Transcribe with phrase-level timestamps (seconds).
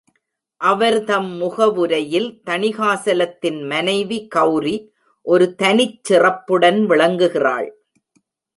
[0.61, 4.75] அவர் தம் முகவுரையில், தணிகாசலத்தின் மனைவி கெளரி
[5.25, 7.69] ஒரு தனிச் சிறப்புடன் விளங்குகிறாள்.